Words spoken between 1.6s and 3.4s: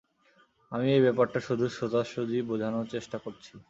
সোজাসুজি বোঝানোর চেষ্টা